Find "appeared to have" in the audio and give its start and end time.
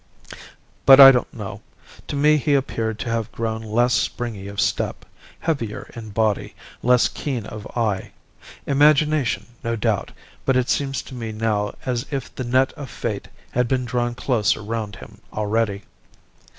2.55-3.31